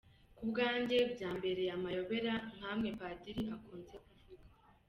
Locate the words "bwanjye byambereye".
0.49-1.69